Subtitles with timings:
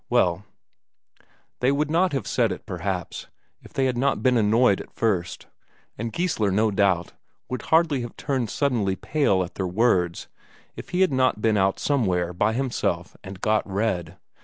[0.09, 0.43] Well,
[1.59, 3.27] they would not have said it, perhaps,
[3.61, 5.45] if they had not been annoyed at first;
[5.95, 7.13] and Geissler, no doubt,
[7.49, 10.27] would hardly have turned suddenly pale at their words
[10.75, 14.17] if he had not been out somewhere by himself and got red.